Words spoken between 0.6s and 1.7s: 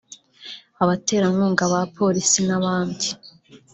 abaterankunga